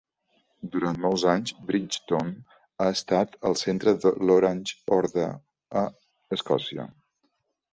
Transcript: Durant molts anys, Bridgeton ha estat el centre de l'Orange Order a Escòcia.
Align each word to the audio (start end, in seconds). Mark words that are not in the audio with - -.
Durant 0.75 0.95
molts 1.01 1.25
anys, 1.33 1.51
Bridgeton 1.67 2.31
ha 2.55 2.87
estat 2.95 3.37
el 3.51 3.59
centre 3.65 3.93
de 4.07 4.15
l'Orange 4.25 4.79
Order 4.97 5.29
a 5.83 5.85
Escòcia. 6.39 6.89